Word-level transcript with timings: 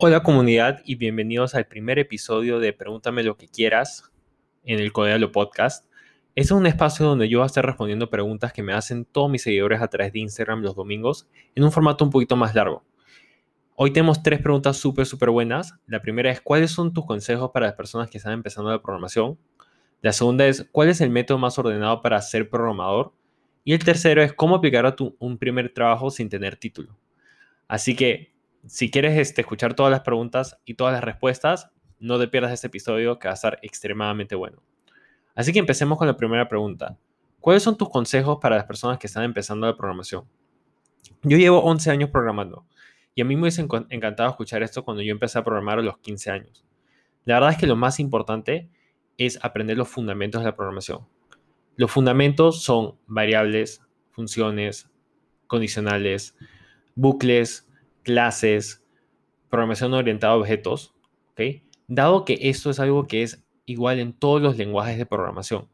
Hola 0.00 0.22
comunidad 0.22 0.80
y 0.84 0.94
bienvenidos 0.94 1.56
al 1.56 1.66
primer 1.66 1.98
episodio 1.98 2.60
de 2.60 2.72
Pregúntame 2.72 3.24
lo 3.24 3.36
que 3.36 3.48
quieras 3.48 4.12
en 4.62 4.78
el 4.78 4.92
Codelo 4.92 5.32
Podcast. 5.32 5.86
Es 6.36 6.52
un 6.52 6.66
espacio 6.66 7.04
donde 7.04 7.28
yo 7.28 7.38
voy 7.38 7.42
a 7.42 7.46
estar 7.46 7.66
respondiendo 7.66 8.08
preguntas 8.08 8.52
que 8.52 8.62
me 8.62 8.72
hacen 8.72 9.04
todos 9.04 9.28
mis 9.28 9.42
seguidores 9.42 9.82
a 9.82 9.88
través 9.88 10.12
de 10.12 10.20
Instagram 10.20 10.62
los 10.62 10.76
domingos 10.76 11.26
en 11.56 11.64
un 11.64 11.72
formato 11.72 12.04
un 12.04 12.12
poquito 12.12 12.36
más 12.36 12.54
largo. 12.54 12.84
Hoy 13.74 13.92
tenemos 13.92 14.22
tres 14.22 14.40
preguntas 14.40 14.76
súper, 14.76 15.04
súper 15.04 15.30
buenas. 15.30 15.74
La 15.88 16.00
primera 16.00 16.30
es, 16.30 16.40
¿cuáles 16.40 16.70
son 16.70 16.94
tus 16.94 17.04
consejos 17.04 17.50
para 17.52 17.66
las 17.66 17.74
personas 17.74 18.08
que 18.08 18.18
están 18.18 18.34
empezando 18.34 18.70
la 18.70 18.80
programación? 18.80 19.36
La 20.00 20.12
segunda 20.12 20.46
es, 20.46 20.68
¿cuál 20.70 20.90
es 20.90 21.00
el 21.00 21.10
método 21.10 21.38
más 21.38 21.58
ordenado 21.58 22.02
para 22.02 22.22
ser 22.22 22.48
programador? 22.48 23.12
Y 23.64 23.72
el 23.72 23.84
tercero 23.84 24.22
es, 24.22 24.32
¿cómo 24.32 24.54
aplicar 24.54 24.86
a 24.86 24.94
tu, 24.94 25.16
un 25.18 25.38
primer 25.38 25.74
trabajo 25.74 26.08
sin 26.12 26.28
tener 26.28 26.54
título? 26.54 26.96
Así 27.66 27.96
que 27.96 28.37
si 28.66 28.90
quieres 28.90 29.16
este, 29.18 29.42
escuchar 29.42 29.74
todas 29.74 29.90
las 29.90 30.00
preguntas 30.00 30.58
y 30.64 30.74
todas 30.74 30.92
las 30.92 31.04
respuestas, 31.04 31.70
no 32.00 32.18
te 32.18 32.28
pierdas 32.28 32.52
este 32.52 32.68
episodio 32.68 33.18
que 33.18 33.28
va 33.28 33.32
a 33.32 33.34
estar 33.34 33.58
extremadamente 33.62 34.34
bueno. 34.34 34.62
Así 35.34 35.52
que 35.52 35.58
empecemos 35.58 35.98
con 35.98 36.06
la 36.06 36.16
primera 36.16 36.48
pregunta. 36.48 36.98
¿Cuáles 37.40 37.62
son 37.62 37.76
tus 37.76 37.88
consejos 37.88 38.38
para 38.40 38.56
las 38.56 38.64
personas 38.64 38.98
que 38.98 39.06
están 39.06 39.24
empezando 39.24 39.66
la 39.66 39.76
programación? 39.76 40.24
Yo 41.22 41.38
llevo 41.38 41.62
11 41.62 41.90
años 41.90 42.10
programando 42.10 42.66
y 43.14 43.22
a 43.22 43.24
mí 43.24 43.36
me 43.36 43.42
hubiese 43.42 43.66
encantado 43.90 44.28
escuchar 44.30 44.62
esto 44.62 44.84
cuando 44.84 45.02
yo 45.02 45.12
empecé 45.12 45.38
a 45.38 45.44
programar 45.44 45.78
a 45.78 45.82
los 45.82 45.98
15 45.98 46.30
años. 46.30 46.64
La 47.24 47.34
verdad 47.34 47.52
es 47.52 47.58
que 47.58 47.66
lo 47.66 47.76
más 47.76 48.00
importante 48.00 48.68
es 49.16 49.38
aprender 49.42 49.76
los 49.76 49.88
fundamentos 49.88 50.40
de 50.40 50.46
la 50.46 50.56
programación. 50.56 51.06
Los 51.76 51.90
fundamentos 51.90 52.62
son 52.62 52.96
variables, 53.06 53.82
funciones, 54.10 54.90
condicionales, 55.46 56.36
bucles, 56.94 57.67
clases, 58.08 58.82
programación 59.50 59.92
orientada 59.92 60.32
a 60.32 60.36
objetos. 60.36 60.94
Dado 61.88 62.24
que 62.24 62.38
esto 62.40 62.70
es 62.70 62.80
algo 62.80 63.06
que 63.06 63.22
es 63.22 63.44
igual 63.66 63.98
en 63.98 64.14
todos 64.14 64.40
los 64.40 64.56
lenguajes 64.56 64.96
de 64.96 65.04
programación. 65.04 65.68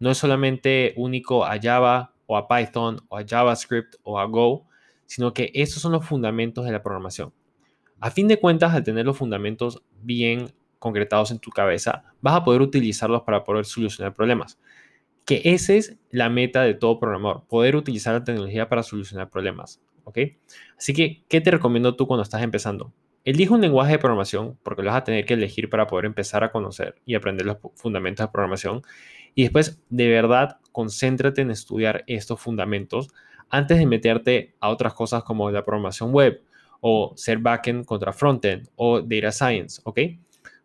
No 0.00 0.10
es 0.10 0.18
solamente 0.18 0.94
único 0.96 1.44
a 1.44 1.60
Java 1.62 2.12
o 2.26 2.36
a 2.36 2.48
Python 2.48 3.02
o 3.08 3.16
a 3.16 3.24
JavaScript 3.24 3.94
o 4.02 4.18
a 4.18 4.24
Go, 4.24 4.66
sino 5.06 5.32
que 5.32 5.52
estos 5.54 5.80
son 5.80 5.92
los 5.92 6.04
fundamentos 6.04 6.64
de 6.64 6.72
la 6.72 6.82
programación. 6.82 7.32
A 8.00 8.10
fin 8.10 8.26
de 8.26 8.40
cuentas, 8.40 8.74
al 8.74 8.82
tener 8.82 9.06
los 9.06 9.16
fundamentos 9.16 9.80
bien 10.02 10.52
concretados 10.80 11.30
en 11.30 11.38
tu 11.38 11.50
cabeza, 11.50 12.02
vas 12.20 12.34
a 12.34 12.42
poder 12.42 12.62
utilizarlos 12.62 13.22
para 13.22 13.44
poder 13.44 13.64
solucionar 13.64 14.12
problemas. 14.12 14.58
Que 15.24 15.40
esa 15.44 15.74
es 15.74 15.96
la 16.10 16.30
meta 16.30 16.62
de 16.62 16.74
todo 16.74 16.98
programador, 16.98 17.44
poder 17.46 17.76
utilizar 17.76 18.14
la 18.14 18.24
tecnología 18.24 18.68
para 18.68 18.82
solucionar 18.82 19.30
problemas. 19.30 19.80
¿Ok? 20.06 20.18
Así 20.78 20.94
que, 20.94 21.24
¿qué 21.28 21.40
te 21.40 21.50
recomiendo 21.50 21.96
tú 21.96 22.06
cuando 22.06 22.22
estás 22.22 22.42
empezando? 22.42 22.92
Elige 23.24 23.52
un 23.52 23.60
lenguaje 23.60 23.92
de 23.92 23.98
programación 23.98 24.56
porque 24.62 24.82
lo 24.82 24.90
vas 24.90 24.98
a 24.98 25.04
tener 25.04 25.26
que 25.26 25.34
elegir 25.34 25.68
para 25.68 25.88
poder 25.88 26.04
empezar 26.06 26.44
a 26.44 26.52
conocer 26.52 26.94
y 27.04 27.16
aprender 27.16 27.44
los 27.44 27.58
fundamentos 27.74 28.24
de 28.24 28.32
programación. 28.32 28.82
Y 29.34 29.42
después, 29.42 29.82
de 29.90 30.08
verdad, 30.08 30.58
concéntrate 30.70 31.42
en 31.42 31.50
estudiar 31.50 32.04
estos 32.06 32.40
fundamentos 32.40 33.08
antes 33.50 33.78
de 33.78 33.86
meterte 33.86 34.54
a 34.60 34.68
otras 34.70 34.94
cosas 34.94 35.24
como 35.24 35.50
la 35.50 35.64
programación 35.64 36.12
web 36.12 36.40
o 36.80 37.12
ser 37.16 37.38
backend 37.38 37.84
contra 37.84 38.12
frontend 38.12 38.68
o 38.76 39.00
data 39.00 39.32
science, 39.32 39.80
¿ok? 39.84 40.00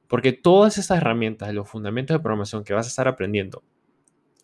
Porque 0.07 0.33
todas 0.33 0.77
esas 0.77 0.99
herramientas, 0.99 1.51
los 1.53 1.67
fundamentos 1.67 2.15
de 2.15 2.19
programación 2.19 2.63
que 2.63 2.73
vas 2.73 2.85
a 2.85 2.89
estar 2.89 3.07
aprendiendo, 3.07 3.63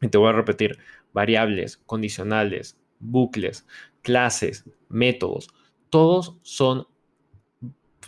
y 0.02 0.08
te 0.08 0.18
voy 0.18 0.30
a 0.30 0.34
repetir, 0.34 0.78
variables, 1.14 1.78
condicionales, 1.78 2.80
bucles, 3.00 3.66
clases, 4.02 4.66
métodos, 4.90 5.50
todos 5.90 6.38
son 6.44 6.88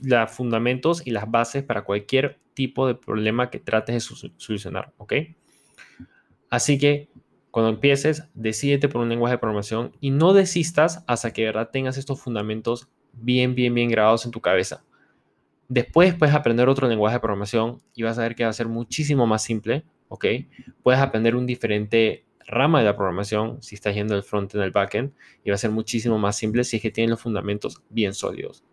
los 0.01 0.31
fundamentos 0.31 1.05
y 1.05 1.11
las 1.11 1.29
bases 1.29 1.63
para 1.63 1.83
cualquier 1.83 2.39
tipo 2.53 2.87
de 2.87 2.95
problema 2.95 3.49
que 3.49 3.59
trates 3.59 3.95
de 3.95 4.31
solucionar, 4.37 4.93
¿ok? 4.97 5.13
Así 6.49 6.77
que 6.77 7.09
cuando 7.51 7.69
empieces, 7.69 8.23
decídete 8.33 8.89
por 8.89 9.01
un 9.01 9.09
lenguaje 9.09 9.35
de 9.35 9.39
programación 9.39 9.95
y 9.99 10.11
no 10.11 10.33
desistas 10.33 11.03
hasta 11.07 11.31
que 11.31 11.41
de 11.41 11.47
verdad 11.47 11.69
tengas 11.71 11.97
estos 11.97 12.21
fundamentos 12.21 12.87
bien, 13.13 13.55
bien, 13.55 13.73
bien 13.73 13.89
grabados 13.89 14.25
en 14.25 14.31
tu 14.31 14.39
cabeza. 14.39 14.83
Después 15.67 16.15
puedes 16.15 16.35
aprender 16.35 16.67
otro 16.69 16.87
lenguaje 16.87 17.15
de 17.15 17.19
programación 17.19 17.81
y 17.93 18.03
vas 18.03 18.17
a 18.17 18.23
ver 18.23 18.35
que 18.35 18.43
va 18.43 18.49
a 18.49 18.53
ser 18.53 18.67
muchísimo 18.67 19.27
más 19.27 19.43
simple, 19.43 19.83
¿ok? 20.07 20.25
Puedes 20.83 20.99
aprender 20.99 21.35
un 21.35 21.45
diferente 21.45 22.25
rama 22.49 22.79
de 22.79 22.85
la 22.85 22.95
programación 22.95 23.61
si 23.61 23.75
estás 23.75 23.95
yendo 23.95 24.15
del 24.15 24.23
frontend 24.23 24.63
al 24.63 24.71
backend 24.71 25.13
y 25.43 25.49
va 25.49 25.55
a 25.55 25.59
ser 25.59 25.71
muchísimo 25.71 26.17
más 26.17 26.35
simple 26.35 26.63
si 26.63 26.77
es 26.77 26.81
que 26.81 26.91
tienes 26.91 27.11
los 27.11 27.21
fundamentos 27.21 27.81
bien 27.89 28.13
sólidos. 28.13 28.63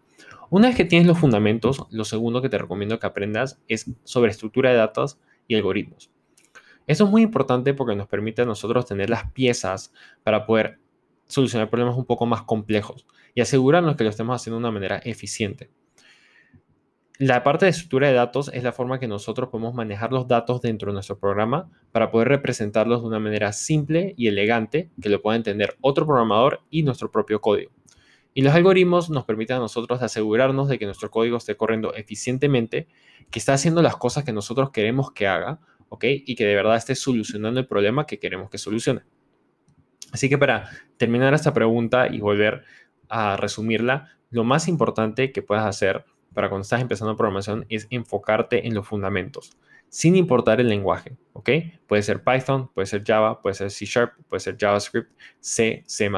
Una 0.48 0.68
vez 0.68 0.76
que 0.76 0.84
tienes 0.84 1.06
los 1.06 1.18
fundamentos, 1.18 1.86
lo 1.90 2.04
segundo 2.04 2.40
que 2.40 2.48
te 2.48 2.58
recomiendo 2.58 2.98
que 2.98 3.06
aprendas 3.06 3.60
es 3.68 3.90
sobre 4.04 4.30
estructura 4.30 4.70
de 4.70 4.76
datos 4.76 5.18
y 5.46 5.56
algoritmos. 5.56 6.10
Eso 6.86 7.04
es 7.04 7.10
muy 7.10 7.22
importante 7.22 7.74
porque 7.74 7.96
nos 7.96 8.06
permite 8.06 8.42
a 8.42 8.44
nosotros 8.46 8.86
tener 8.86 9.10
las 9.10 9.30
piezas 9.32 9.92
para 10.22 10.46
poder 10.46 10.78
solucionar 11.26 11.68
problemas 11.68 11.96
un 11.96 12.04
poco 12.04 12.26
más 12.26 12.42
complejos 12.42 13.06
y 13.34 13.40
asegurarnos 13.40 13.96
que 13.96 14.04
lo 14.04 14.10
estemos 14.10 14.40
haciendo 14.40 14.56
de 14.56 14.60
una 14.60 14.70
manera 14.70 14.98
eficiente. 14.98 15.70
La 17.18 17.42
parte 17.42 17.64
de 17.64 17.70
estructura 17.70 18.08
de 18.08 18.12
datos 18.12 18.50
es 18.52 18.62
la 18.62 18.72
forma 18.72 19.00
que 19.00 19.08
nosotros 19.08 19.48
podemos 19.48 19.72
manejar 19.72 20.12
los 20.12 20.28
datos 20.28 20.60
dentro 20.60 20.90
de 20.90 20.94
nuestro 20.94 21.18
programa 21.18 21.70
para 21.90 22.10
poder 22.10 22.28
representarlos 22.28 23.00
de 23.00 23.08
una 23.08 23.18
manera 23.18 23.54
simple 23.54 24.12
y 24.18 24.26
elegante 24.26 24.90
que 25.00 25.08
lo 25.08 25.22
pueda 25.22 25.36
entender 25.36 25.78
otro 25.80 26.04
programador 26.04 26.60
y 26.68 26.82
nuestro 26.82 27.10
propio 27.10 27.40
código. 27.40 27.72
Y 28.34 28.42
los 28.42 28.54
algoritmos 28.54 29.08
nos 29.08 29.24
permiten 29.24 29.56
a 29.56 29.60
nosotros 29.60 30.02
asegurarnos 30.02 30.68
de 30.68 30.78
que 30.78 30.84
nuestro 30.84 31.10
código 31.10 31.38
esté 31.38 31.56
corriendo 31.56 31.94
eficientemente, 31.94 32.86
que 33.30 33.38
está 33.38 33.54
haciendo 33.54 33.80
las 33.80 33.96
cosas 33.96 34.24
que 34.24 34.34
nosotros 34.34 34.70
queremos 34.70 35.10
que 35.10 35.26
haga, 35.26 35.58
¿ok? 35.88 36.04
Y 36.04 36.34
que 36.34 36.44
de 36.44 36.54
verdad 36.54 36.76
esté 36.76 36.94
solucionando 36.94 37.58
el 37.58 37.66
problema 37.66 38.04
que 38.04 38.18
queremos 38.18 38.50
que 38.50 38.58
solucione. 38.58 39.04
Así 40.12 40.28
que 40.28 40.36
para 40.36 40.68
terminar 40.98 41.32
esta 41.32 41.54
pregunta 41.54 42.08
y 42.08 42.20
volver 42.20 42.64
a 43.08 43.38
resumirla, 43.38 44.10
lo 44.28 44.44
más 44.44 44.68
importante 44.68 45.32
que 45.32 45.40
puedas 45.40 45.64
hacer 45.64 46.04
para 46.36 46.50
cuando 46.50 46.64
estás 46.64 46.82
empezando 46.82 47.16
programación 47.16 47.64
es 47.70 47.86
enfocarte 47.88 48.66
en 48.66 48.74
los 48.74 48.86
fundamentos, 48.86 49.56
sin 49.88 50.16
importar 50.16 50.60
el 50.60 50.68
lenguaje, 50.68 51.16
¿ok? 51.32 51.48
Puede 51.86 52.02
ser 52.02 52.22
Python, 52.22 52.68
puede 52.74 52.84
ser 52.84 53.02
Java, 53.06 53.40
puede 53.40 53.54
ser 53.54 53.70
C 53.70 53.86
Sharp, 53.86 54.12
puede 54.28 54.40
ser 54.40 54.58
JavaScript, 54.60 55.10
C, 55.40 55.82
C++, 55.86 56.10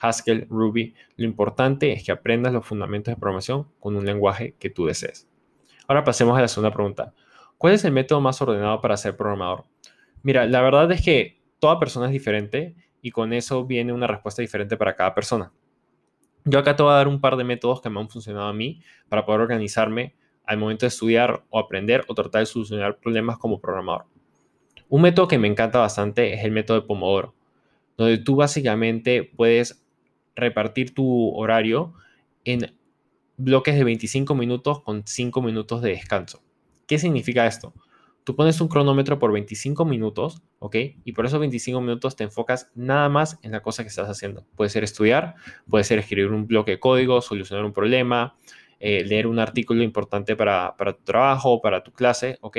Haskell, 0.00 0.48
Ruby. 0.50 0.94
Lo 1.16 1.26
importante 1.26 1.92
es 1.92 2.04
que 2.04 2.10
aprendas 2.10 2.52
los 2.52 2.66
fundamentos 2.66 3.14
de 3.14 3.20
programación 3.20 3.68
con 3.78 3.94
un 3.94 4.04
lenguaje 4.04 4.56
que 4.58 4.68
tú 4.68 4.84
desees. 4.84 5.28
Ahora 5.86 6.02
pasemos 6.02 6.36
a 6.36 6.40
la 6.40 6.48
segunda 6.48 6.74
pregunta. 6.74 7.14
¿Cuál 7.56 7.74
es 7.74 7.84
el 7.84 7.92
método 7.92 8.20
más 8.20 8.42
ordenado 8.42 8.80
para 8.80 8.96
ser 8.96 9.16
programador? 9.16 9.64
Mira, 10.24 10.44
la 10.44 10.60
verdad 10.60 10.90
es 10.90 11.02
que 11.02 11.40
toda 11.60 11.78
persona 11.78 12.06
es 12.06 12.12
diferente 12.12 12.74
y 13.00 13.12
con 13.12 13.32
eso 13.32 13.64
viene 13.64 13.92
una 13.92 14.08
respuesta 14.08 14.42
diferente 14.42 14.76
para 14.76 14.96
cada 14.96 15.14
persona. 15.14 15.52
Yo 16.48 16.60
acá 16.60 16.76
te 16.76 16.82
voy 16.84 16.92
a 16.92 16.96
dar 16.96 17.08
un 17.08 17.20
par 17.20 17.36
de 17.36 17.42
métodos 17.42 17.80
que 17.80 17.90
me 17.90 17.98
han 17.98 18.08
funcionado 18.08 18.46
a 18.46 18.52
mí 18.52 18.80
para 19.08 19.26
poder 19.26 19.40
organizarme 19.40 20.14
al 20.44 20.58
momento 20.58 20.86
de 20.86 20.88
estudiar 20.88 21.42
o 21.50 21.58
aprender 21.58 22.04
o 22.06 22.14
tratar 22.14 22.38
de 22.42 22.46
solucionar 22.46 23.00
problemas 23.00 23.36
como 23.36 23.60
programador. 23.60 24.04
Un 24.88 25.02
método 25.02 25.26
que 25.26 25.38
me 25.38 25.48
encanta 25.48 25.80
bastante 25.80 26.34
es 26.34 26.44
el 26.44 26.52
método 26.52 26.80
de 26.80 26.86
Pomodoro, 26.86 27.34
donde 27.96 28.18
tú 28.18 28.36
básicamente 28.36 29.24
puedes 29.24 29.82
repartir 30.36 30.94
tu 30.94 31.34
horario 31.34 31.94
en 32.44 32.72
bloques 33.36 33.74
de 33.74 33.82
25 33.82 34.36
minutos 34.36 34.82
con 34.82 35.04
5 35.04 35.42
minutos 35.42 35.82
de 35.82 35.90
descanso. 35.90 36.44
¿Qué 36.86 37.00
significa 37.00 37.44
esto? 37.48 37.74
Tú 38.26 38.34
pones 38.34 38.60
un 38.60 38.66
cronómetro 38.66 39.20
por 39.20 39.30
25 39.30 39.84
minutos, 39.84 40.42
¿ok? 40.58 40.74
Y 41.04 41.12
por 41.12 41.26
esos 41.26 41.38
25 41.38 41.80
minutos 41.80 42.16
te 42.16 42.24
enfocas 42.24 42.72
nada 42.74 43.08
más 43.08 43.38
en 43.42 43.52
la 43.52 43.62
cosa 43.62 43.84
que 43.84 43.88
estás 43.88 44.08
haciendo. 44.08 44.44
Puede 44.56 44.68
ser 44.68 44.82
estudiar, 44.82 45.36
puede 45.70 45.84
ser 45.84 46.00
escribir 46.00 46.32
un 46.32 46.44
bloque 46.44 46.72
de 46.72 46.80
código, 46.80 47.20
solucionar 47.20 47.64
un 47.64 47.72
problema, 47.72 48.36
eh, 48.80 49.04
leer 49.04 49.28
un 49.28 49.38
artículo 49.38 49.84
importante 49.84 50.34
para, 50.34 50.74
tu 50.76 51.04
trabajo, 51.04 51.60
para 51.62 51.84
tu 51.84 51.92
clase, 51.92 52.36
¿ok? 52.40 52.56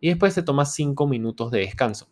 Y 0.00 0.08
después 0.08 0.34
te 0.34 0.42
tomas 0.42 0.74
5 0.74 1.06
minutos 1.06 1.52
de 1.52 1.60
descanso. 1.60 2.08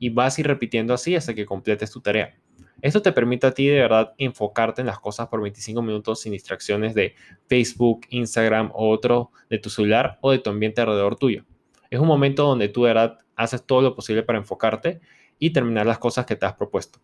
Y 0.00 0.08
vas 0.08 0.36
a 0.36 0.40
ir 0.40 0.48
repitiendo 0.48 0.94
así 0.94 1.14
hasta 1.14 1.34
que 1.34 1.46
completes 1.46 1.92
tu 1.92 2.00
tarea. 2.00 2.36
Esto 2.80 3.02
te 3.02 3.12
permite 3.12 3.46
a 3.46 3.54
ti 3.54 3.68
de 3.68 3.82
verdad 3.82 4.14
enfocarte 4.18 4.80
en 4.80 4.88
las 4.88 4.98
cosas 4.98 5.28
por 5.28 5.40
25 5.42 5.80
minutos 5.80 6.22
sin 6.22 6.32
distracciones 6.32 6.92
de 6.96 7.14
Facebook, 7.46 8.00
Instagram 8.08 8.72
o 8.74 8.90
otro 8.90 9.30
de 9.48 9.58
tu 9.58 9.70
celular 9.70 10.18
o 10.22 10.32
de 10.32 10.40
tu 10.40 10.50
ambiente 10.50 10.80
alrededor 10.80 11.14
tuyo. 11.14 11.44
Es 11.92 12.00
un 12.00 12.06
momento 12.06 12.44
donde 12.44 12.70
tú 12.70 12.84
de 12.84 12.94
verdad 12.94 13.18
haces 13.36 13.66
todo 13.66 13.82
lo 13.82 13.94
posible 13.94 14.22
para 14.22 14.38
enfocarte 14.38 15.02
y 15.38 15.50
terminar 15.50 15.84
las 15.84 15.98
cosas 15.98 16.24
que 16.24 16.36
te 16.36 16.46
has 16.46 16.54
propuesto. 16.54 17.00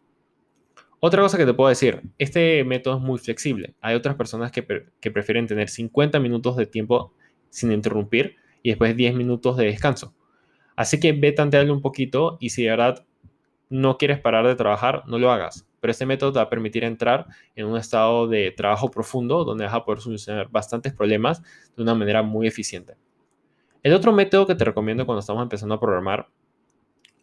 Otra 0.98 1.20
cosa 1.20 1.36
que 1.36 1.44
te 1.44 1.52
puedo 1.52 1.68
decir, 1.68 2.00
este 2.16 2.64
método 2.64 2.96
es 2.96 3.02
muy 3.02 3.18
flexible. 3.18 3.74
Hay 3.82 3.94
otras 3.94 4.16
personas 4.16 4.50
que, 4.50 4.62
prefieren 4.62 5.46
tener 5.46 5.68
50 5.68 6.18
minutos 6.20 6.56
de 6.56 6.64
tiempo 6.64 7.12
sin 7.50 7.70
interrumpir 7.70 8.36
y 8.62 8.70
después 8.70 8.96
10 8.96 9.14
minutos 9.14 9.58
de 9.58 9.66
descanso. 9.66 10.14
Así 10.74 10.98
que 10.98 11.12
ve 11.12 11.32
tantearle 11.32 11.70
un 11.70 11.82
poquito 11.82 12.38
y 12.40 12.48
si 12.48 12.62
de 12.62 12.70
verdad 12.70 13.04
no 13.68 13.98
quieres 13.98 14.18
parar 14.20 14.46
de 14.46 14.56
trabajar, 14.56 15.02
no 15.06 15.18
lo 15.18 15.30
hagas. 15.30 15.68
pero 15.80 15.90
este 15.90 16.06
método 16.06 16.32
te 16.32 16.38
va 16.38 16.44
a 16.44 16.48
permitir 16.48 16.82
entrar 16.82 17.26
en 17.54 17.66
un 17.66 17.76
estado 17.76 18.26
de 18.26 18.52
trabajo 18.52 18.90
profundo 18.90 19.44
donde 19.44 19.66
vas 19.66 19.74
a 19.74 19.84
poder 19.84 20.00
solucionar 20.00 20.48
bastantes 20.48 20.94
problemas 20.94 21.42
de 21.76 21.82
una 21.82 21.94
manera 21.94 22.22
muy 22.22 22.46
eficiente. 22.46 22.94
El 23.82 23.94
otro 23.94 24.12
método 24.12 24.46
que 24.46 24.54
te 24.54 24.64
recomiendo 24.64 25.06
cuando 25.06 25.20
estamos 25.20 25.42
empezando 25.42 25.76
a 25.76 25.80
programar 25.80 26.28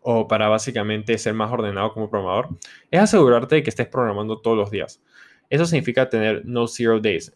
o 0.01 0.27
para 0.27 0.47
básicamente 0.47 1.17
ser 1.17 1.33
más 1.33 1.51
ordenado 1.51 1.91
como 1.91 2.09
programador 2.09 2.49
es 2.91 3.01
asegurarte 3.01 3.55
de 3.55 3.63
que 3.63 3.69
estés 3.69 3.87
programando 3.87 4.39
todos 4.39 4.55
los 4.57 4.71
días. 4.71 5.01
Eso 5.49 5.65
significa 5.65 6.09
tener 6.09 6.43
no 6.45 6.67
zero 6.67 6.99
days. 6.99 7.35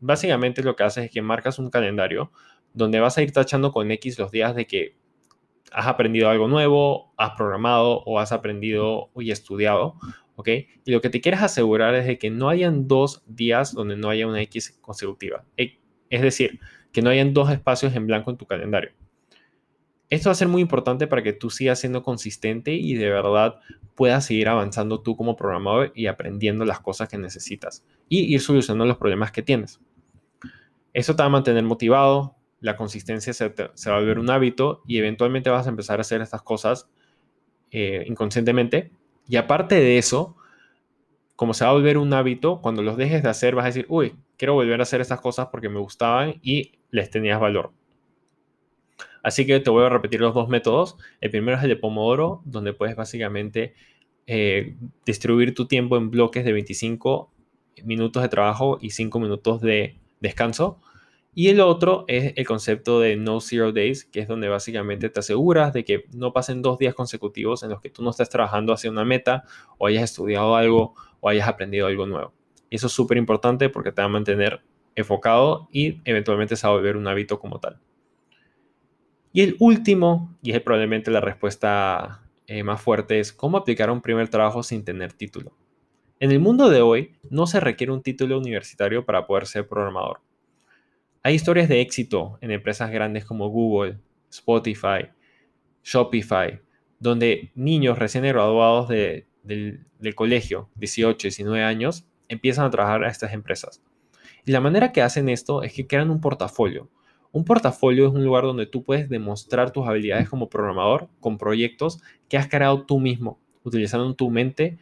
Básicamente 0.00 0.62
lo 0.62 0.76
que 0.76 0.82
haces 0.82 1.04
es 1.04 1.10
que 1.10 1.22
marcas 1.22 1.58
un 1.58 1.70
calendario 1.70 2.32
donde 2.72 3.00
vas 3.00 3.16
a 3.16 3.22
ir 3.22 3.32
tachando 3.32 3.72
con 3.72 3.90
X 3.90 4.18
los 4.18 4.30
días 4.30 4.54
de 4.54 4.66
que 4.66 4.96
has 5.72 5.86
aprendido 5.86 6.28
algo 6.28 6.48
nuevo, 6.48 7.12
has 7.16 7.32
programado 7.36 8.02
o 8.04 8.18
has 8.18 8.32
aprendido 8.32 9.10
y 9.16 9.30
estudiado, 9.30 9.94
¿ok? 10.36 10.48
Y 10.84 10.90
lo 10.90 11.00
que 11.00 11.10
te 11.10 11.20
quieres 11.20 11.42
asegurar 11.42 11.94
es 11.94 12.06
de 12.06 12.18
que 12.18 12.30
no 12.30 12.48
hayan 12.48 12.88
dos 12.88 13.22
días 13.26 13.72
donde 13.72 13.96
no 13.96 14.08
haya 14.08 14.26
una 14.26 14.42
X 14.42 14.78
consecutiva. 14.80 15.44
E, 15.56 15.78
es 16.08 16.22
decir, 16.22 16.60
que 16.92 17.02
no 17.02 17.10
hayan 17.10 17.34
dos 17.34 17.50
espacios 17.50 17.94
en 17.94 18.06
blanco 18.06 18.30
en 18.30 18.36
tu 18.36 18.46
calendario. 18.46 18.90
Esto 20.08 20.28
va 20.28 20.32
a 20.32 20.36
ser 20.36 20.48
muy 20.48 20.60
importante 20.60 21.06
para 21.06 21.22
que 21.22 21.32
tú 21.32 21.50
sigas 21.50 21.78
siendo 21.78 22.02
consistente 22.02 22.72
y 22.72 22.94
de 22.94 23.08
verdad 23.08 23.60
puedas 23.94 24.26
seguir 24.26 24.48
avanzando 24.48 25.00
tú 25.00 25.16
como 25.16 25.36
programador 25.36 25.92
y 25.94 26.06
aprendiendo 26.06 26.64
las 26.64 26.80
cosas 26.80 27.08
que 27.08 27.16
necesitas 27.16 27.84
y 28.08 28.34
ir 28.34 28.40
solucionando 28.40 28.86
los 28.86 28.96
problemas 28.96 29.30
que 29.30 29.42
tienes. 29.42 29.80
Eso 30.92 31.14
te 31.14 31.22
va 31.22 31.26
a 31.26 31.30
mantener 31.30 31.62
motivado, 31.62 32.34
la 32.60 32.76
consistencia 32.76 33.32
se, 33.32 33.48
va 33.48 33.96
a 33.96 34.00
volver 34.00 34.18
un 34.18 34.30
hábito 34.30 34.82
y 34.86 34.98
eventualmente 34.98 35.48
vas 35.48 35.66
a 35.66 35.70
empezar 35.70 35.98
a 35.98 36.02
hacer 36.02 36.20
estas 36.20 36.42
cosas 36.42 36.88
eh, 37.70 38.04
inconscientemente. 38.08 38.90
Y 39.28 39.36
aparte 39.36 39.76
de 39.76 39.98
eso, 39.98 40.36
como 41.36 41.54
se 41.54 41.64
va 41.64 41.70
a 41.70 41.74
volver 41.74 41.98
un 41.98 42.12
hábito, 42.12 42.60
cuando 42.60 42.82
los 42.82 42.96
dejes 42.96 43.22
de 43.22 43.28
hacer 43.28 43.54
vas 43.54 43.64
a 43.64 43.68
decir, 43.68 43.86
uy, 43.88 44.16
quiero 44.36 44.54
volver 44.54 44.80
a 44.80 44.82
hacer 44.82 45.00
estas 45.00 45.20
cosas 45.20 45.48
porque 45.52 45.68
me 45.68 45.78
gustaban 45.78 46.34
y 46.42 46.79
les 46.90 47.10
tenías 47.10 47.40
valor. 47.40 47.72
Así 49.22 49.46
que 49.46 49.60
te 49.60 49.70
voy 49.70 49.84
a 49.84 49.88
repetir 49.88 50.20
los 50.20 50.34
dos 50.34 50.48
métodos. 50.48 50.96
El 51.20 51.30
primero 51.30 51.56
es 51.56 51.62
el 51.62 51.68
de 51.70 51.76
Pomodoro, 51.76 52.42
donde 52.44 52.72
puedes 52.72 52.96
básicamente 52.96 53.74
eh, 54.26 54.76
distribuir 55.04 55.54
tu 55.54 55.66
tiempo 55.66 55.96
en 55.96 56.10
bloques 56.10 56.44
de 56.44 56.52
25 56.52 57.32
minutos 57.84 58.22
de 58.22 58.28
trabajo 58.28 58.78
y 58.80 58.90
5 58.90 59.20
minutos 59.20 59.60
de 59.60 59.98
descanso. 60.20 60.80
Y 61.32 61.48
el 61.48 61.60
otro 61.60 62.04
es 62.08 62.32
el 62.36 62.46
concepto 62.46 62.98
de 62.98 63.14
no 63.16 63.40
zero 63.40 63.72
days, 63.72 64.04
que 64.04 64.20
es 64.20 64.26
donde 64.26 64.48
básicamente 64.48 65.08
te 65.10 65.20
aseguras 65.20 65.72
de 65.72 65.84
que 65.84 66.04
no 66.12 66.32
pasen 66.32 66.60
dos 66.60 66.78
días 66.78 66.94
consecutivos 66.94 67.62
en 67.62 67.70
los 67.70 67.80
que 67.80 67.88
tú 67.88 68.02
no 68.02 68.10
estés 68.10 68.28
trabajando 68.28 68.72
hacia 68.72 68.90
una 68.90 69.04
meta 69.04 69.44
o 69.78 69.86
hayas 69.86 70.02
estudiado 70.02 70.56
algo 70.56 70.94
o 71.20 71.28
hayas 71.28 71.48
aprendido 71.48 71.86
algo 71.86 72.06
nuevo. 72.06 72.32
Y 72.68 72.76
eso 72.76 72.88
es 72.88 72.92
súper 72.92 73.16
importante 73.16 73.68
porque 73.68 73.92
te 73.92 74.02
va 74.02 74.06
a 74.06 74.08
mantener 74.08 74.60
enfocado 74.94 75.68
y 75.72 76.00
eventualmente 76.04 76.56
se 76.56 76.66
va 76.66 76.72
a 76.72 76.76
volver 76.76 76.96
un 76.96 77.06
hábito 77.08 77.38
como 77.38 77.60
tal. 77.60 77.80
Y 79.32 79.42
el 79.42 79.56
último, 79.60 80.36
y 80.42 80.52
es 80.52 80.60
probablemente 80.60 81.10
la 81.10 81.20
respuesta 81.20 82.22
eh, 82.46 82.62
más 82.64 82.80
fuerte, 82.80 83.20
es 83.20 83.32
cómo 83.32 83.58
aplicar 83.58 83.90
un 83.90 84.00
primer 84.00 84.28
trabajo 84.28 84.62
sin 84.62 84.84
tener 84.84 85.12
título. 85.12 85.52
En 86.18 86.32
el 86.32 86.40
mundo 86.40 86.68
de 86.68 86.82
hoy 86.82 87.12
no 87.30 87.46
se 87.46 87.60
requiere 87.60 87.92
un 87.92 88.02
título 88.02 88.38
universitario 88.38 89.06
para 89.06 89.26
poder 89.26 89.46
ser 89.46 89.68
programador. 89.68 90.20
Hay 91.22 91.34
historias 91.34 91.68
de 91.68 91.80
éxito 91.80 92.38
en 92.40 92.50
empresas 92.50 92.90
grandes 92.90 93.24
como 93.24 93.48
Google, 93.48 93.98
Spotify, 94.30 95.08
Shopify, 95.84 96.60
donde 96.98 97.52
niños 97.54 97.98
recién 97.98 98.24
graduados 98.24 98.88
del, 98.88 99.26
del 99.44 100.14
colegio, 100.14 100.68
18, 100.74 101.28
19 101.28 101.62
años, 101.62 102.04
empiezan 102.28 102.66
a 102.66 102.70
trabajar 102.70 103.04
a 103.04 103.08
estas 103.08 103.32
empresas. 103.32 103.82
Y 104.44 104.52
la 104.52 104.60
manera 104.60 104.92
que 104.92 105.02
hacen 105.02 105.28
esto 105.28 105.62
es 105.62 105.72
que 105.72 105.86
crean 105.86 106.10
un 106.10 106.20
portafolio. 106.20 106.88
Un 107.32 107.44
portafolio 107.44 108.08
es 108.08 108.12
un 108.12 108.24
lugar 108.24 108.44
donde 108.44 108.66
tú 108.66 108.82
puedes 108.82 109.08
demostrar 109.08 109.70
tus 109.70 109.86
habilidades 109.86 110.28
como 110.28 110.48
programador 110.48 111.08
con 111.20 111.38
proyectos 111.38 112.02
que 112.28 112.36
has 112.36 112.48
creado 112.48 112.84
tú 112.84 112.98
mismo, 112.98 113.38
utilizando 113.62 114.14
tu 114.14 114.30
mente 114.30 114.78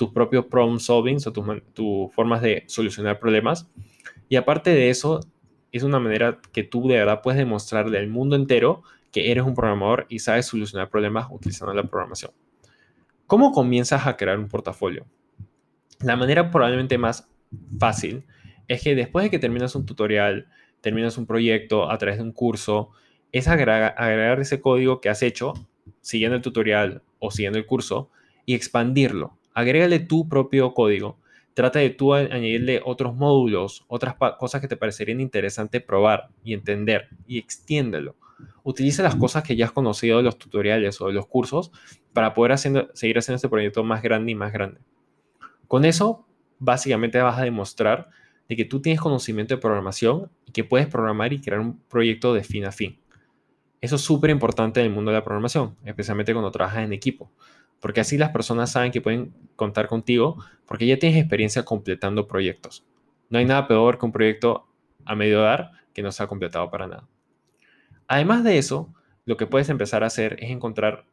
tus 0.00 0.12
propios 0.12 0.46
problem 0.46 0.78
solving 0.78 1.18
o 1.26 1.30
tus 1.74 2.14
formas 2.14 2.40
de 2.40 2.64
solucionar 2.68 3.18
problemas. 3.18 3.68
Y 4.30 4.36
aparte 4.36 4.70
de 4.70 4.88
eso, 4.88 5.20
es 5.72 5.82
una 5.82 6.00
manera 6.00 6.40
que 6.52 6.62
tú 6.62 6.88
de 6.88 6.94
verdad 6.94 7.20
puedes 7.22 7.38
demostrarle 7.38 7.98
al 7.98 8.08
mundo 8.08 8.34
entero 8.34 8.82
que 9.12 9.30
eres 9.30 9.44
un 9.44 9.54
programador 9.54 10.06
y 10.08 10.20
sabes 10.20 10.46
solucionar 10.46 10.88
problemas 10.88 11.26
utilizando 11.30 11.74
la 11.74 11.82
programación. 11.82 12.32
¿Cómo 13.26 13.52
comienzas 13.52 14.06
a 14.06 14.16
crear 14.16 14.38
un 14.38 14.48
portafolio? 14.48 15.04
La 16.00 16.16
manera 16.16 16.50
probablemente 16.50 16.96
más 16.96 17.28
fácil 17.78 18.24
es 18.70 18.84
que 18.84 18.94
después 18.94 19.24
de 19.24 19.30
que 19.30 19.40
terminas 19.40 19.74
un 19.74 19.84
tutorial, 19.84 20.46
terminas 20.80 21.18
un 21.18 21.26
proyecto 21.26 21.90
a 21.90 21.98
través 21.98 22.18
de 22.18 22.22
un 22.22 22.30
curso, 22.30 22.90
es 23.32 23.48
agregar, 23.48 24.40
ese 24.40 24.60
código 24.60 25.00
que 25.00 25.08
has 25.08 25.24
hecho 25.24 25.54
siguiendo 26.00 26.36
el 26.36 26.42
tutorial 26.42 27.02
o 27.18 27.32
siguiendo 27.32 27.58
el 27.58 27.66
curso 27.66 28.10
y 28.46 28.54
expandirlo. 28.54 29.36
Agrégale 29.54 29.98
tu 29.98 30.28
propio 30.28 30.72
código. 30.72 31.18
Trata 31.54 31.80
de 31.80 31.90
tú 31.90 32.14
añadirle 32.14 32.80
otros 32.84 33.16
módulos, 33.16 33.84
otras 33.88 34.14
cosas 34.38 34.60
que 34.60 34.68
te 34.68 34.76
parecerían 34.76 35.20
interesantes 35.20 35.82
probar 35.82 36.28
y 36.44 36.54
entender 36.54 37.08
y 37.26 37.38
extiéndelo. 37.38 38.14
Utiliza 38.62 39.02
las 39.02 39.16
cosas 39.16 39.42
que 39.42 39.56
ya 39.56 39.64
has 39.64 39.72
conocido 39.72 40.18
de 40.18 40.22
los 40.22 40.38
tutoriales 40.38 41.00
o 41.00 41.08
de 41.08 41.12
los 41.14 41.26
cursos 41.26 41.72
para 42.12 42.34
poder 42.34 42.56
seguir 42.56 43.18
haciendo 43.18 43.34
este 43.34 43.48
proyecto 43.48 43.82
más 43.82 44.00
grande 44.00 44.30
y 44.30 44.36
más 44.36 44.52
grande. 44.52 44.80
Con 45.66 45.84
eso, 45.84 46.24
básicamente 46.60 47.18
vas 47.20 47.36
a 47.36 47.42
demostrar 47.42 48.10
de 48.50 48.56
que 48.56 48.64
tú 48.64 48.82
tienes 48.82 49.00
conocimiento 49.00 49.54
de 49.54 49.60
programación 49.60 50.28
y 50.44 50.50
que 50.50 50.64
puedes 50.64 50.88
programar 50.88 51.32
y 51.32 51.40
crear 51.40 51.60
un 51.60 51.78
proyecto 51.88 52.34
de 52.34 52.42
fin 52.42 52.64
a 52.64 52.72
fin. 52.72 52.98
Eso 53.80 53.94
es 53.94 54.02
súper 54.02 54.30
importante 54.30 54.80
en 54.80 54.86
el 54.86 54.92
mundo 54.92 55.12
de 55.12 55.18
la 55.18 55.22
programación, 55.22 55.76
especialmente 55.84 56.32
cuando 56.32 56.50
trabajas 56.50 56.84
en 56.84 56.92
equipo, 56.92 57.30
porque 57.78 58.00
así 58.00 58.18
las 58.18 58.30
personas 58.30 58.72
saben 58.72 58.90
que 58.90 59.00
pueden 59.00 59.32
contar 59.54 59.86
contigo 59.86 60.44
porque 60.66 60.84
ya 60.84 60.98
tienes 60.98 61.16
experiencia 61.16 61.64
completando 61.64 62.26
proyectos. 62.26 62.84
No 63.28 63.38
hay 63.38 63.44
nada 63.44 63.68
peor 63.68 63.98
que 63.98 64.06
un 64.06 64.10
proyecto 64.10 64.66
a 65.04 65.14
medio 65.14 65.42
dar 65.42 65.70
que 65.94 66.02
no 66.02 66.10
se 66.10 66.20
ha 66.20 66.26
completado 66.26 66.68
para 66.72 66.88
nada. 66.88 67.08
Además 68.08 68.42
de 68.42 68.58
eso, 68.58 68.92
lo 69.26 69.36
que 69.36 69.46
puedes 69.46 69.68
empezar 69.68 70.02
a 70.02 70.08
hacer 70.08 70.38
es 70.40 70.50
encontrar 70.50 71.04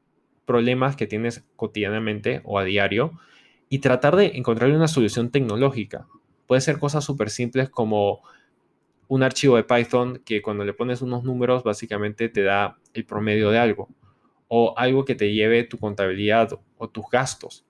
problemas 0.45 0.95
que 0.95 1.06
tienes 1.06 1.45
cotidianamente 1.56 2.42
o 2.45 2.57
a 2.57 2.63
diario 2.63 3.12
y 3.69 3.78
tratar 3.78 4.16
de 4.16 4.38
encontrarle 4.38 4.75
una 4.75 4.88
solución 4.88 5.30
tecnológica. 5.30 6.07
Puede 6.48 6.62
ser 6.62 6.80
cosas 6.80 7.04
súper 7.04 7.30
simples 7.30 7.70
como 7.70 8.22
un 9.08 9.24
archivo 9.24 9.56
de 9.56 9.64
Python 9.64 10.22
que 10.26 10.42
cuando 10.42 10.66
le 10.66 10.74
pones 10.74 11.02
unos 11.02 11.24
números 11.24 11.64
básicamente 11.64 12.30
te 12.30 12.44
da 12.44 12.77
el 12.94 13.06
promedio 13.06 13.51
de 13.51 13.60
algo. 13.60 13.89
O 14.48 14.74
algo 14.77 15.06
que 15.06 15.16
te 15.16 15.34
lleve 15.34 15.63
tu 15.66 15.77
contabilidad 15.77 16.60
o 16.77 16.89
tus 16.89 17.06
gastos. 17.12 17.66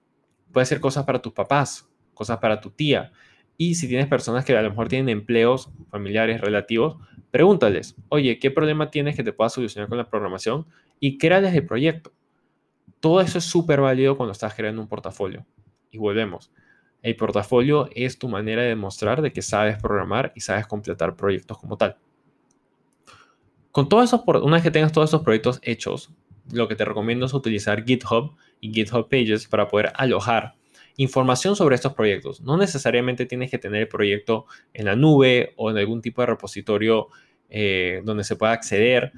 Puede 0.51 0.65
ser 0.65 0.79
cosas 0.79 1.05
para 1.05 1.22
tus 1.22 1.34
papás, 1.34 1.89
cosas 2.13 2.38
para 2.38 2.62
tu 2.62 2.69
tía. 2.69 3.12
Y 3.57 3.75
si 3.75 3.88
tienes 3.88 4.07
personas 4.07 4.46
que 4.46 4.55
a 4.55 4.62
lo 4.62 4.69
mejor 4.69 4.88
tienen 4.88 5.10
empleos 5.10 5.72
familiares 5.89 6.39
relativos, 6.39 6.98
pregúntales, 7.31 7.96
oye, 8.10 8.38
¿qué 8.38 8.51
problema 8.51 8.91
tienes 8.91 9.15
que 9.15 9.24
te 9.24 9.34
pueda 9.34 9.50
solucionar 9.50 9.89
con 9.89 9.98
la 9.98 10.10
programación? 10.10 10.67
Y 11.00 11.17
créales 11.17 11.53
el 11.55 11.65
proyecto. 11.65 12.12
Todo 13.00 13.22
eso 13.22 13.39
es 13.39 13.43
súper 13.43 13.81
válido 13.81 14.15
cuando 14.17 14.31
estás 14.31 14.53
creando 14.53 14.81
un 14.81 14.88
portafolio. 14.88 15.46
Y 15.91 15.98
volvemos. 15.98 16.51
El 17.07 17.15
portafolio 17.15 17.87
es 17.95 18.19
tu 18.19 18.27
manera 18.27 18.63
de 18.63 18.67
demostrar 18.67 19.21
de 19.21 19.31
que 19.31 19.41
sabes 19.41 19.81
programar 19.81 20.33
y 20.35 20.41
sabes 20.41 20.67
completar 20.67 21.15
proyectos 21.15 21.57
como 21.57 21.77
tal. 21.77 21.95
Con 23.71 23.87
todos 23.87 24.03
esos, 24.03 24.23
una 24.43 24.57
vez 24.57 24.63
que 24.63 24.71
tengas 24.71 24.91
todos 24.91 25.09
esos 25.09 25.21
proyectos 25.21 25.61
hechos, 25.63 26.11
lo 26.51 26.67
que 26.67 26.75
te 26.75 26.83
recomiendo 26.83 27.25
es 27.25 27.33
utilizar 27.33 27.85
GitHub 27.85 28.35
y 28.59 28.73
GitHub 28.73 29.07
Pages 29.07 29.47
para 29.47 29.69
poder 29.69 29.93
alojar 29.95 30.55
información 30.97 31.55
sobre 31.55 31.75
estos 31.75 31.93
proyectos. 31.93 32.41
No 32.41 32.57
necesariamente 32.57 33.25
tienes 33.25 33.51
que 33.51 33.57
tener 33.57 33.83
el 33.83 33.87
proyecto 33.87 34.45
en 34.73 34.83
la 34.83 34.97
nube 34.97 35.53
o 35.55 35.71
en 35.71 35.77
algún 35.77 36.01
tipo 36.01 36.21
de 36.21 36.25
repositorio 36.25 37.07
eh, 37.49 38.01
donde 38.03 38.25
se 38.25 38.35
pueda 38.35 38.51
acceder. 38.51 39.13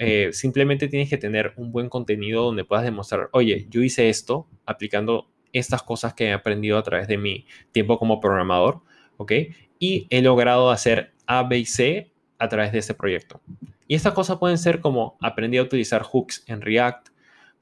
Eh, 0.00 0.30
simplemente 0.32 0.88
tienes 0.88 1.08
que 1.08 1.18
tener 1.18 1.52
un 1.54 1.70
buen 1.70 1.88
contenido 1.88 2.42
donde 2.42 2.64
puedas 2.64 2.84
demostrar, 2.84 3.28
oye, 3.30 3.68
yo 3.70 3.80
hice 3.80 4.08
esto 4.08 4.48
aplicando 4.66 5.28
estas 5.52 5.82
cosas 5.82 6.14
que 6.14 6.26
he 6.26 6.32
aprendido 6.32 6.78
a 6.78 6.82
través 6.82 7.08
de 7.08 7.18
mi 7.18 7.46
tiempo 7.72 7.98
como 7.98 8.20
programador, 8.20 8.80
¿ok? 9.16 9.32
Y 9.78 10.06
he 10.10 10.22
logrado 10.22 10.70
hacer 10.70 11.12
A, 11.26 11.42
B 11.42 11.58
y 11.58 11.66
C 11.66 12.12
a 12.38 12.48
través 12.48 12.72
de 12.72 12.78
este 12.78 12.94
proyecto. 12.94 13.40
Y 13.86 13.94
estas 13.94 14.12
cosas 14.12 14.38
pueden 14.38 14.58
ser 14.58 14.80
como 14.80 15.16
aprendí 15.20 15.58
a 15.58 15.62
utilizar 15.62 16.02
hooks 16.02 16.44
en 16.46 16.60
React, 16.60 17.08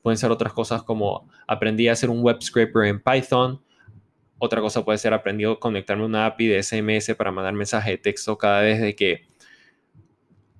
pueden 0.02 0.18
ser 0.18 0.30
otras 0.30 0.52
cosas 0.52 0.82
como 0.82 1.28
aprendí 1.46 1.88
a 1.88 1.92
hacer 1.92 2.10
un 2.10 2.22
web 2.22 2.40
scraper 2.40 2.86
en 2.86 3.00
Python, 3.00 3.60
otra 4.38 4.60
cosa 4.60 4.84
puede 4.84 4.98
ser 4.98 5.14
aprendí 5.14 5.44
a 5.44 5.56
conectarme 5.56 6.02
a 6.02 6.06
una 6.06 6.26
API 6.26 6.48
de 6.48 6.62
SMS 6.62 7.14
para 7.16 7.32
mandar 7.32 7.54
mensaje 7.54 7.92
de 7.92 7.98
texto 7.98 8.36
cada 8.36 8.60
vez 8.60 8.94
que 8.94 9.26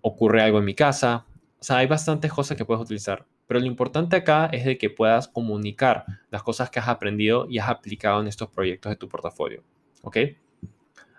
ocurre 0.01 0.43
algo 0.43 0.59
en 0.59 0.65
mi 0.65 0.75
casa. 0.75 1.27
O 1.59 1.65
sea, 1.65 1.79
hay 1.79 1.87
bastantes 1.87 2.33
cosas 2.33 2.57
que 2.57 2.65
puedes 2.65 2.83
utilizar. 2.83 3.27
Pero 3.47 3.61
lo 3.61 3.67
importante 3.67 4.17
acá 4.17 4.47
es 4.47 4.65
de 4.65 4.79
que 4.79 4.91
puedas 4.91 5.29
comunicar 5.29 6.05
las 6.31 6.43
cosas 6.43 6.71
que 6.71 6.79
has 6.79 6.89
aprendido 6.89 7.47
y 7.49 7.59
has 7.59 7.69
aplicado 7.69 8.21
en 8.21 8.27
estos 8.27 8.51
proyectos 8.51 8.91
de 8.91 8.97
tu 8.97 9.09
portafolio. 9.09 9.63
¿Ok? 10.03 10.19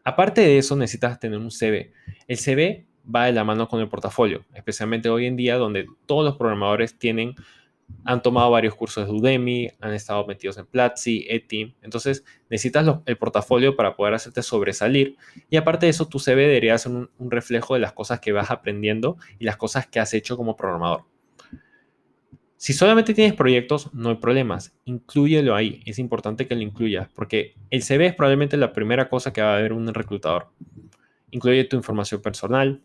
Aparte 0.03 0.41
de 0.41 0.57
eso, 0.57 0.75
necesitas 0.75 1.19
tener 1.19 1.39
un 1.39 1.51
CV. 1.51 1.91
El 2.27 2.37
CV 2.37 2.85
va 3.13 3.25
de 3.25 3.33
la 3.33 3.43
mano 3.43 3.67
con 3.67 3.79
el 3.79 3.89
portafolio, 3.89 4.45
especialmente 4.53 5.09
hoy 5.09 5.25
en 5.25 5.35
día 5.35 5.57
donde 5.57 5.87
todos 6.05 6.25
los 6.25 6.37
programadores 6.37 6.97
tienen 6.97 7.35
han 8.03 8.21
tomado 8.21 8.51
varios 8.51 8.75
cursos 8.75 9.07
de 9.07 9.13
Udemy, 9.13 9.69
han 9.79 9.93
estado 9.93 10.25
metidos 10.25 10.57
en 10.57 10.65
Platzi, 10.65 11.25
Etim. 11.29 11.73
Entonces, 11.81 12.23
necesitas 12.49 12.85
el 13.05 13.17
portafolio 13.17 13.75
para 13.75 13.95
poder 13.95 14.13
hacerte 14.13 14.43
sobresalir. 14.43 15.17
Y 15.49 15.57
aparte 15.57 15.85
de 15.85 15.91
eso, 15.91 16.07
tu 16.07 16.19
CV 16.19 16.47
debería 16.47 16.77
ser 16.77 16.91
un, 16.91 17.09
un, 17.17 17.31
reflejo 17.31 17.73
de 17.73 17.79
las 17.79 17.93
cosas 17.93 18.19
que 18.19 18.31
vas 18.31 18.51
aprendiendo 18.51 19.17
y 19.39 19.45
las 19.45 19.57
cosas 19.57 19.87
que 19.87 19.99
has 19.99 20.13
hecho 20.13 20.37
como 20.37 20.55
programador. 20.55 21.05
Si 22.57 22.73
solamente 22.73 23.13
tienes 23.13 23.35
proyectos, 23.35 23.93
no 23.93 24.09
hay 24.09 24.15
problemas. 24.15 24.75
Inclúyelo 24.85 25.55
ahí. 25.55 25.83
Es 25.85 25.99
importante 25.99 26.47
que 26.47 26.55
lo 26.55 26.61
incluyas 26.61 27.07
porque 27.13 27.53
el 27.69 27.83
CV 27.83 28.07
es 28.07 28.15
probablemente 28.15 28.57
la 28.57 28.73
primera 28.73 29.09
cosa 29.09 29.31
que 29.31 29.43
va 29.43 29.55
a 29.55 29.61
ver 29.61 29.73
un 29.73 29.93
reclutador. 29.93 30.49
Incluye 31.29 31.65
tu 31.65 31.75
información 31.75 32.19
personal, 32.19 32.81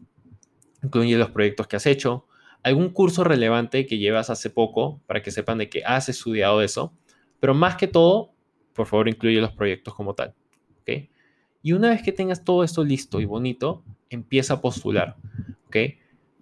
incluye 0.83 1.17
los 1.17 1.31
proyectos 1.31 1.67
que 1.69 1.77
has 1.77 1.87
hecho, 1.87 2.27
algún 2.63 2.91
curso 2.91 3.25
relevante 3.25 3.87
que 3.87 3.97
llevas 3.97 4.29
hace 4.29 4.51
poco 4.51 5.01
para 5.07 5.23
que 5.23 5.31
sepan 5.31 5.57
de 5.57 5.71
que 5.71 5.83
has 5.85 6.11
estudiado 6.11 6.61
eso, 6.61 6.93
pero 7.41 7.55
más 7.55 7.77
que 7.77 7.89
todo, 7.89 8.35
por 8.75 8.87
favor, 8.87 9.09
incluye 9.09 9.41
los 9.41 9.53
proyectos 9.53 9.95
como 9.95 10.15
tal. 10.15 10.35
¿ok? 10.83 11.09
Y 11.63 11.73
una 11.73 11.89
vez 11.89 12.03
que 12.03 12.13
tengas 12.13 12.45
todo 12.45 12.63
esto 12.63 12.85
listo 12.85 13.23
y 13.23 13.25
bonito, 13.25 13.85
empieza 14.11 14.55
a 14.55 14.61
postular. 14.61 15.17
¿ok? 15.67 15.77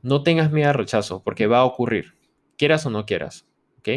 No 0.02 0.24
tengas 0.24 0.50
miedo 0.50 0.68
al 0.68 0.74
rechazo, 0.74 1.22
porque 1.22 1.46
va 1.46 1.58
a 1.58 1.64
ocurrir, 1.64 2.14
quieras 2.60 2.84
o 2.84 2.90
no 2.90 3.06
quieras. 3.06 3.46
¿ok? 3.78 3.88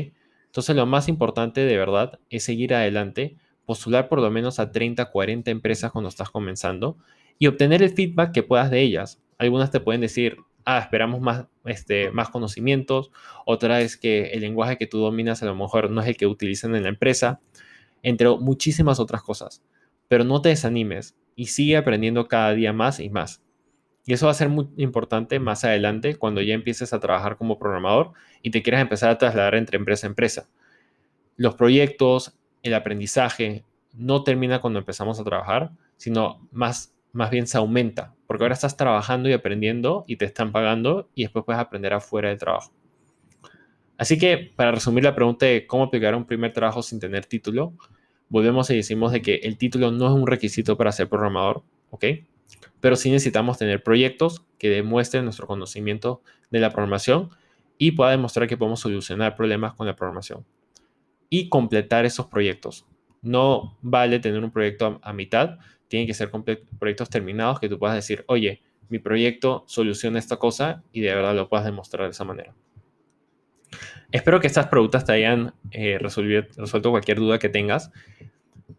Entonces, 0.45 0.73
lo 0.73 0.85
más 0.85 1.09
importante 1.09 1.65
de 1.65 1.77
verdad 1.77 2.19
es 2.29 2.45
seguir 2.45 2.73
adelante, 2.73 3.35
postular 3.65 4.07
por 4.07 4.21
lo 4.21 4.31
menos 4.31 4.57
a 4.57 4.71
30, 4.71 5.11
40 5.11 5.51
empresas 5.51 5.91
cuando 5.91 6.07
estás 6.07 6.29
comenzando 6.29 6.97
y 7.37 7.47
obtener 7.47 7.83
el 7.83 7.89
feedback 7.89 8.31
que 8.31 8.41
puedas 8.41 8.71
de 8.71 8.79
ellas. 8.79 9.21
Algunas 9.37 9.69
te 9.69 9.81
pueden 9.81 9.99
decir, 9.99 10.37
ah, 10.63 10.79
esperamos 10.79 11.19
más, 11.19 11.47
este, 11.65 12.11
más 12.11 12.29
conocimientos, 12.29 13.11
otra 13.45 13.81
es 13.81 13.97
que 13.97 14.27
el 14.27 14.39
lenguaje 14.39 14.77
que 14.77 14.87
tú 14.87 14.99
dominas 14.99 15.43
a 15.43 15.45
lo 15.45 15.55
mejor 15.55 15.89
no 15.89 15.99
es 15.99 16.07
el 16.07 16.15
que 16.15 16.25
utilizan 16.27 16.73
en 16.73 16.83
la 16.83 16.89
empresa, 16.89 17.41
entre 18.01 18.29
muchísimas 18.29 18.97
otras 18.97 19.23
cosas. 19.23 19.61
Pero 20.07 20.23
no 20.23 20.41
te 20.41 20.49
desanimes 20.49 21.17
y 21.35 21.47
sigue 21.47 21.75
aprendiendo 21.75 22.29
cada 22.29 22.53
día 22.53 22.71
más 22.71 23.01
y 23.01 23.09
más. 23.09 23.43
Y 24.05 24.13
eso 24.13 24.25
va 24.25 24.31
a 24.31 24.35
ser 24.35 24.49
muy 24.49 24.67
importante 24.77 25.39
más 25.39 25.63
adelante 25.63 26.15
cuando 26.15 26.41
ya 26.41 26.53
empieces 26.53 26.93
a 26.93 26.99
trabajar 26.99 27.37
como 27.37 27.57
programador 27.57 28.11
y 28.41 28.51
te 28.51 28.61
quieras 28.61 28.81
empezar 28.81 29.09
a 29.09 29.17
trasladar 29.17 29.55
entre 29.55 29.77
empresa 29.77 30.07
a 30.07 30.09
empresa. 30.09 30.49
Los 31.37 31.55
proyectos, 31.55 32.37
el 32.63 32.73
aprendizaje, 32.73 33.63
no 33.93 34.23
termina 34.23 34.59
cuando 34.59 34.79
empezamos 34.79 35.19
a 35.19 35.23
trabajar, 35.23 35.71
sino 35.97 36.47
más 36.51 36.93
más 37.13 37.29
bien 37.29 37.47
se 37.47 37.57
aumenta, 37.57 38.13
porque 38.27 38.43
ahora 38.43 38.55
estás 38.55 38.75
trabajando 38.75 39.29
y 39.29 39.33
aprendiendo 39.33 40.03
y 40.07 40.17
te 40.17 40.25
están 40.25 40.51
pagando 40.51 41.09
y 41.15 41.21
después 41.21 41.45
puedes 41.45 41.61
aprender 41.61 41.93
afuera 41.93 42.29
del 42.29 42.39
trabajo. 42.39 42.73
Así 43.97 44.17
que 44.17 44.51
para 44.55 44.71
resumir 44.71 45.03
la 45.03 45.15
pregunta 45.15 45.45
de 45.45 45.65
cómo 45.67 45.83
aplicar 45.83 46.15
un 46.15 46.25
primer 46.25 46.51
trabajo 46.51 46.81
sin 46.81 46.99
tener 46.99 47.25
título, 47.25 47.73
volvemos 48.27 48.69
y 48.71 48.75
decimos 48.75 49.11
de 49.11 49.21
que 49.21 49.35
el 49.35 49.57
título 49.57 49.91
no 49.91 50.07
es 50.07 50.11
un 50.11 50.25
requisito 50.25 50.75
para 50.75 50.91
ser 50.91 51.07
programador, 51.07 51.61
¿ok? 51.91 52.05
Pero 52.83 52.97
sí 52.97 53.09
necesitamos 53.09 53.57
tener 53.57 53.81
proyectos 53.81 54.45
que 54.57 54.69
demuestren 54.69 55.23
nuestro 55.23 55.47
conocimiento 55.47 56.21
de 56.51 56.59
la 56.59 56.69
programación 56.69 57.29
y 57.77 57.91
pueda 57.91 58.11
demostrar 58.11 58.45
que 58.45 58.57
podemos 58.57 58.81
solucionar 58.81 59.37
problemas 59.37 59.73
con 59.73 59.87
la 59.87 59.95
programación. 59.95 60.45
Y 61.29 61.47
completar 61.47 62.03
esos 62.03 62.25
proyectos. 62.25 62.85
No 63.21 63.77
vale 63.81 64.19
tener 64.19 64.43
un 64.43 64.51
proyecto 64.51 64.99
a, 65.01 65.13
mitad, 65.13 65.59
tienen 65.87 66.07
que 66.07 66.13
ser 66.13 66.29
proyectos 66.77 67.09
terminados 67.09 67.61
que 67.61 67.69
tú 67.69 67.79
puedas 67.79 67.95
decir, 67.95 68.25
oye, 68.27 68.61
mi 68.89 68.99
proyecto 68.99 69.63
soluciona 69.65 70.19
esta 70.19 70.35
cosa 70.35 70.83
y 70.91 70.99
de 70.99 71.15
verdad 71.15 71.33
lo 71.33 71.47
puedas 71.47 71.65
demostrar 71.65 72.07
de 72.07 72.11
esa 72.11 72.25
manera. 72.25 72.53
Espero 74.11 74.41
que 74.41 74.47
estas 74.47 74.67
preguntas 74.67 75.05
te 75.05 75.13
hayan 75.13 75.53
eh, 75.71 75.99
resuelto 75.99 76.91
cualquier 76.91 77.19
duda 77.19 77.39
que 77.39 77.47
tengas. 77.47 77.93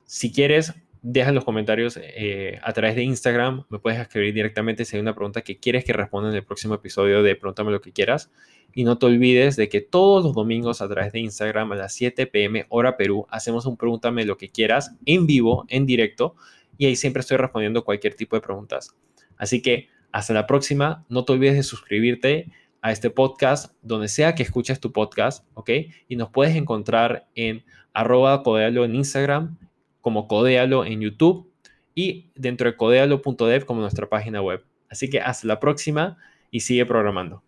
Si 0.04 0.30
quieres, 0.30 0.74
deja 1.06 1.28
en 1.28 1.34
los 1.34 1.44
comentarios 1.44 1.98
eh, 2.00 2.58
a 2.62 2.72
través 2.72 2.96
de 2.96 3.02
Instagram. 3.02 3.64
Me 3.68 3.78
puedes 3.78 4.00
escribir 4.00 4.32
directamente 4.32 4.86
si 4.86 4.96
hay 4.96 5.02
una 5.02 5.14
pregunta 5.14 5.42
que 5.42 5.58
quieres 5.58 5.84
que 5.84 5.92
responda 5.92 6.30
en 6.30 6.34
el 6.34 6.44
próximo 6.44 6.74
episodio 6.74 7.22
de 7.22 7.36
Pregúntame 7.36 7.70
lo 7.72 7.82
que 7.82 7.92
quieras. 7.92 8.32
Y 8.72 8.84
no 8.84 8.96
te 8.96 9.04
olvides 9.04 9.56
de 9.56 9.68
que 9.68 9.82
todos 9.82 10.24
los 10.24 10.34
domingos 10.34 10.80
a 10.80 10.88
través 10.88 11.12
de 11.12 11.20
Instagram 11.20 11.72
a 11.72 11.76
las 11.76 11.94
7 11.94 12.26
pm 12.26 12.64
hora 12.70 12.96
Perú 12.96 13.26
hacemos 13.28 13.66
un 13.66 13.76
Pregúntame 13.76 14.24
lo 14.24 14.38
que 14.38 14.50
quieras 14.50 14.96
en 15.04 15.26
vivo, 15.26 15.66
en 15.68 15.84
directo 15.84 16.36
y 16.78 16.86
ahí 16.86 16.96
siempre 16.96 17.20
estoy 17.20 17.36
respondiendo 17.36 17.84
cualquier 17.84 18.14
tipo 18.14 18.34
de 18.34 18.42
preguntas. 18.42 18.96
Así 19.36 19.60
que 19.60 19.88
hasta 20.10 20.32
la 20.32 20.46
próxima, 20.46 21.04
no 21.10 21.26
te 21.26 21.32
olvides 21.32 21.56
de 21.56 21.62
suscribirte 21.62 22.50
a 22.80 22.92
este 22.92 23.10
podcast, 23.10 23.74
donde 23.82 24.08
sea 24.08 24.34
que 24.34 24.42
escuches 24.42 24.80
tu 24.80 24.92
podcast, 24.92 25.46
¿ok? 25.54 25.70
Y 26.08 26.16
nos 26.16 26.30
puedes 26.30 26.56
encontrar 26.56 27.28
en 27.34 27.62
arroba 27.92 28.42
en 28.46 28.94
Instagram, 28.94 29.58
como 30.04 30.28
codealo 30.28 30.84
en 30.84 31.00
YouTube 31.00 31.50
y 31.94 32.30
dentro 32.34 32.70
de 32.70 32.76
codealo.dev 32.76 33.64
como 33.64 33.80
nuestra 33.80 34.06
página 34.06 34.42
web. 34.42 34.62
Así 34.90 35.08
que 35.08 35.18
hasta 35.18 35.48
la 35.48 35.60
próxima 35.60 36.18
y 36.50 36.60
sigue 36.60 36.84
programando. 36.84 37.42